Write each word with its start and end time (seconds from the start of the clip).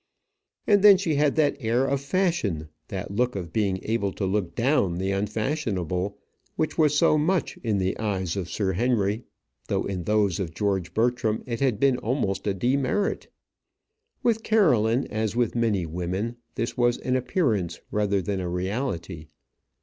And 0.65 0.83
then 0.83 0.97
she 0.97 1.13
had 1.13 1.35
that 1.35 1.57
air 1.59 1.85
of 1.85 2.01
fashion, 2.01 2.69
that 2.87 3.11
look 3.11 3.35
of 3.35 3.53
being 3.53 3.77
able 3.83 4.11
to 4.13 4.25
look 4.25 4.55
down 4.55 4.97
the 4.97 5.11
unfashionable, 5.11 6.17
which 6.55 6.75
was 6.75 6.97
so 6.97 7.19
much 7.19 7.57
in 7.61 7.77
the 7.77 7.95
eyes 7.99 8.35
of 8.35 8.49
Sir 8.49 8.71
Henry; 8.71 9.25
though 9.67 9.83
in 9.83 10.05
those 10.05 10.39
of 10.39 10.55
George 10.55 10.95
Bertram 10.95 11.43
it 11.45 11.59
had 11.59 11.79
been 11.79 11.99
almost 11.99 12.47
a 12.47 12.53
demerit. 12.55 13.27
With 14.23 14.41
Caroline, 14.41 15.05
as 15.11 15.35
with 15.35 15.53
many 15.55 15.85
women, 15.85 16.37
this 16.55 16.75
was 16.75 16.97
an 16.97 17.15
appearance 17.15 17.79
rather 17.91 18.23
than 18.23 18.39
a 18.39 18.49
reality. 18.49 19.27